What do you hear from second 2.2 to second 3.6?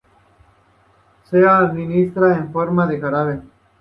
en forma de jarabe.